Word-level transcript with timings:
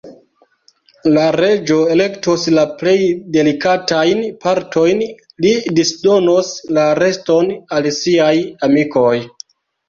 La 1.15 1.25
Reĝo 1.33 1.75
elektos 1.95 2.45
la 2.55 2.63
plej 2.79 2.93
delikatajn 3.35 4.23
partojn; 4.45 5.03
li 5.45 5.53
disdonos 5.81 6.51
la 6.79 6.87
reston 7.03 7.53
al 7.79 7.91
siaj 7.99 8.33
amikoj. 8.71 9.15